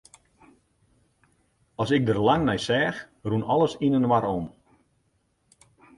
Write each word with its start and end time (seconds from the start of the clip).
As 1.85 1.89
ik 1.97 2.03
der 2.07 2.19
lang 2.27 2.41
nei 2.45 2.59
seach, 2.67 2.99
rûn 3.29 3.47
alles 3.53 3.73
yninoar 3.85 4.25
om. 4.37 4.45